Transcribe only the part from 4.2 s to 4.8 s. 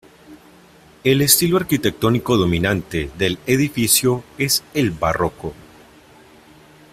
es